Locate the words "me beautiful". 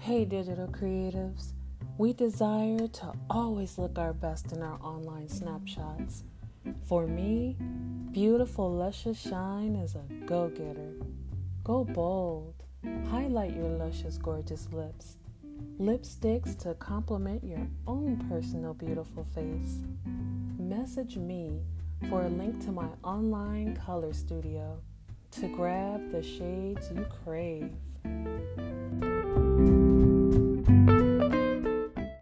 7.06-8.72